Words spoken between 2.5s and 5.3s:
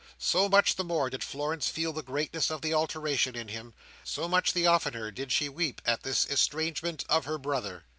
the alteration in him; so much the oftener